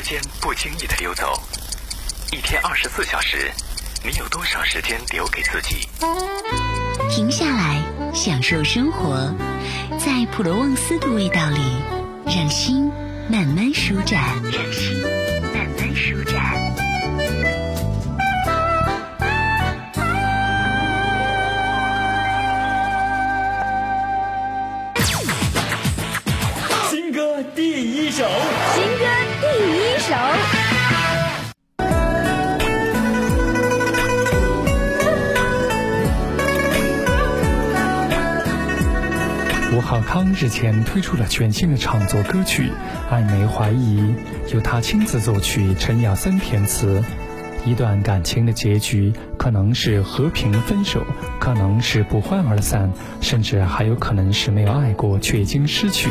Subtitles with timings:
[0.00, 1.38] 时间不经意的溜走，
[2.32, 3.52] 一天二十四小时，
[4.02, 5.86] 你有多少时间留给自己？
[7.10, 7.82] 停下来，
[8.14, 9.30] 享受生活，
[9.98, 11.60] 在普罗旺斯的味道里，
[12.24, 12.90] 让心
[13.28, 14.42] 慢慢舒展。
[14.44, 15.02] 让心
[39.72, 42.72] 吴浩康日前推出了全新的创作歌曲
[43.14, 44.00] 《暧昧怀疑》，
[44.52, 47.04] 由他亲自作曲，陈雅森填词。
[47.64, 51.02] 一段感情的结局，可能是和平分手，
[51.38, 56.10] 可能是不欢而散，甚至还有可能是没有爱过却已经失去。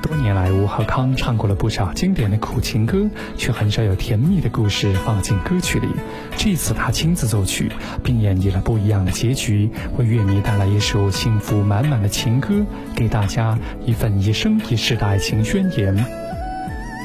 [0.00, 5.88] 多年来，吴浩康唱过了不少经典的苦情歌，却很少有甜蜜的故事放进歌曲里。
[6.36, 7.68] 这次他亲自作曲，
[8.04, 16.27] 并演绎了不一样的结局，为乐迷带来一首幸福满满的情歌，给大家一份一生一世的爱情宣言。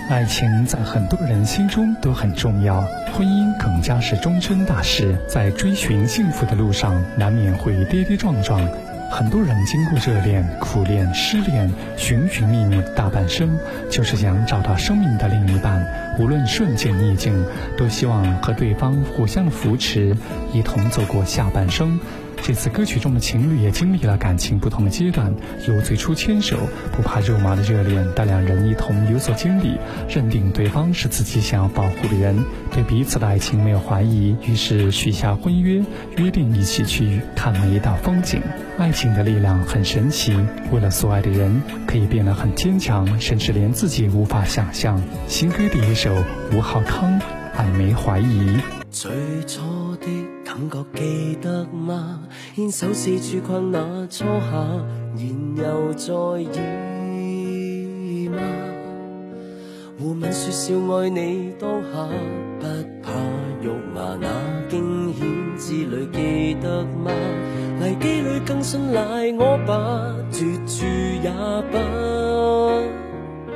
[0.09, 2.81] 爱情在很多人心中都很重要，
[3.13, 5.17] 婚姻更加是终身大事。
[5.27, 8.61] 在追寻幸福的路上，难免会跌跌撞撞。
[9.09, 13.57] 很多人经过热恋、苦恋、失恋，寻寻觅觅大半生，
[13.89, 15.85] 就是想找到生命的另一半。
[16.19, 17.33] 无论顺境逆境，
[17.77, 20.15] 都希望和对方互相扶持，
[20.51, 21.99] 一同走过下半生。
[22.45, 25.33] 这次歌曲中的情侣也经历了感情不同的阶段，
[25.65, 26.57] 由最初牵手
[26.91, 29.77] 不怕肉麻的热恋，到两人一同有所经历，
[30.09, 35.81] 认定对方是自己想要保护的人，对彼此的爱情没有怀疑，于是许下婚约，
[36.17, 38.41] 约定一起去看每一道风景。
[38.77, 40.37] 爱情的力量很神奇，
[40.69, 45.01] 为了所爱的人，可以变得很坚强，甚至连自己无法想象。
[45.29, 46.13] 新歌第一首，
[46.51, 47.21] 吴浩康，
[47.55, 48.57] 爱没怀疑。
[48.91, 49.09] 最
[49.47, 50.07] 初的
[50.53, 52.19] 感觉记得吗？
[52.53, 54.85] 牵手四处逛那初夏，
[55.17, 55.25] 然
[55.57, 58.37] 又在意吗？
[59.97, 62.07] 互吻说笑爱你当下，
[62.59, 62.67] 不
[63.01, 63.11] 怕
[63.63, 64.29] 肉麻那
[64.69, 67.11] 惊险之旅记得吗？
[67.81, 70.85] 危机里更信赖我吧，绝处
[71.23, 71.31] 也
[71.71, 71.79] 不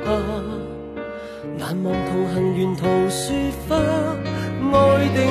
[0.04, 0.06] 怕。
[1.56, 3.76] 难忘同行沿途雪花。
[4.70, 5.24] 爱定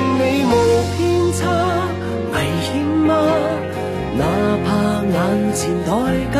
[5.58, 5.90] 前代
[6.32, 6.38] 价，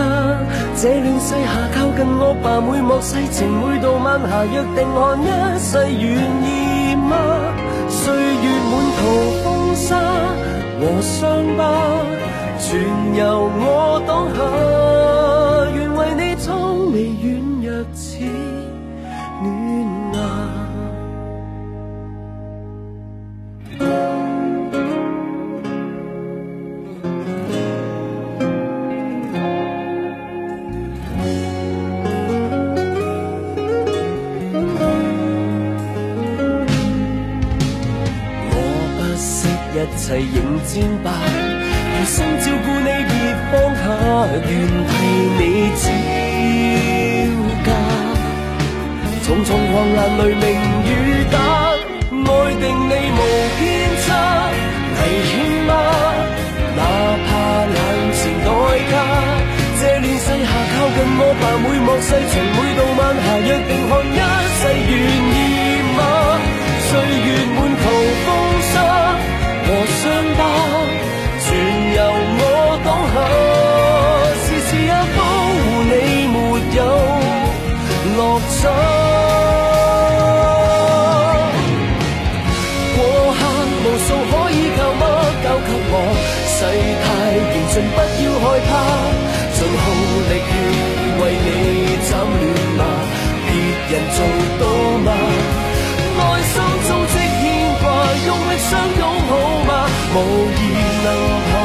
[0.80, 5.26] 这乱世下靠近我吧，每幕细情，每度晚霞，约定看一
[5.58, 7.10] 世，愿意吗？
[7.88, 9.00] 岁月满途
[9.42, 9.98] 风沙
[10.78, 11.18] 和伤
[11.56, 11.60] 疤，
[12.60, 12.78] 全
[13.16, 14.38] 由我当下，
[39.78, 40.74] 一切迎战
[41.04, 43.14] 吧，余生照顾你别
[43.52, 43.80] 放下，
[44.34, 44.50] 愿
[44.88, 44.90] 替
[45.38, 45.40] 你
[45.78, 45.86] 招
[47.64, 47.66] 架。
[49.22, 50.44] 重重狂澜雷鸣
[50.82, 50.90] 雨
[51.30, 51.38] 打，
[52.10, 52.26] 爱
[52.58, 53.20] 定你无
[53.54, 53.62] 偏
[54.02, 54.08] 差，
[54.98, 55.00] 危
[55.30, 55.32] 险
[55.68, 55.70] 吗？
[56.74, 56.80] 哪
[57.28, 57.30] 怕
[57.70, 57.78] 眼
[58.18, 58.50] 前代
[58.90, 58.92] 价，
[59.78, 64.18] 这乱世下靠近我吧，每幕细情，每度晚霞，约定看一
[100.20, 100.54] 无意
[101.04, 101.08] 留
[101.52, 101.57] 下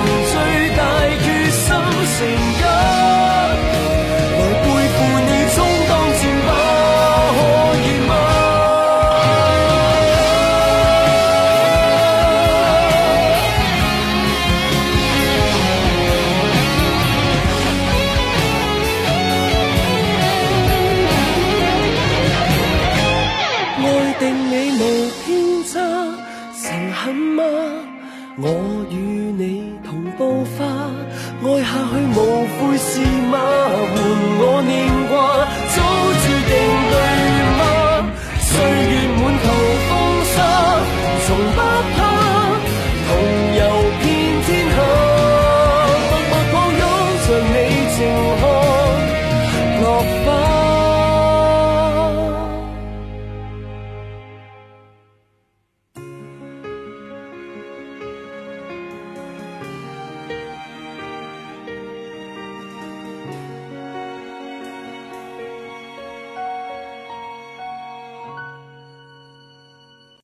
[31.46, 32.92] 爱下去无悔是
[33.30, 33.36] 吗？
[33.40, 33.98] 换
[34.40, 34.83] 我念。